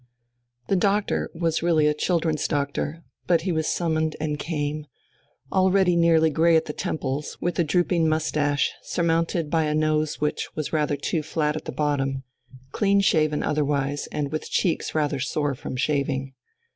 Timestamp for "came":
4.39-4.87